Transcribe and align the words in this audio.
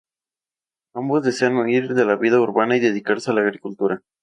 Ambos 0.95 1.21
desean 1.23 1.57
huir 1.57 1.93
de 1.93 2.05
la 2.05 2.15
vida 2.15 2.39
urbana 2.41 2.75
y 2.75 2.79
dedicarse 2.79 3.29
a 3.29 3.35
la 3.35 3.41
agricultura. 3.41 4.01